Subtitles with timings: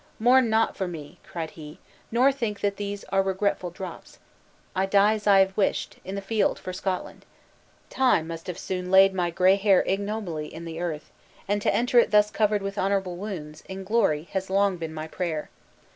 [0.17, 1.77] "Mourn not for me," cried he,
[2.11, 4.17] "nor think that these are regretful drops.
[4.75, 7.23] I die as I have wished, in the field for Scotland.
[7.91, 11.11] Time must have soon laid my gray hair ignobly in the grave;
[11.47, 15.05] and to enter it thus covered with honorable wounds, in glory, has long been my
[15.07, 15.51] prayer.